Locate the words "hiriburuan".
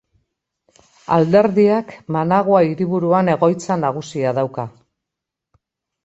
2.67-3.29